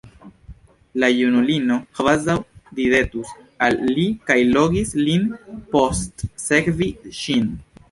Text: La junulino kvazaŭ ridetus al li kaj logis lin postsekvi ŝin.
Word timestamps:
La 1.01 1.09
junulino 1.17 1.77
kvazaŭ 1.99 2.37
ridetus 2.79 3.35
al 3.67 3.77
li 3.99 4.07
kaj 4.31 4.39
logis 4.57 4.97
lin 5.05 5.31
postsekvi 5.77 6.91
ŝin. 7.23 7.57